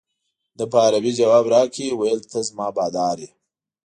[0.57, 3.29] ده په عربي جواب راکړ ویل ته زما بادار یې.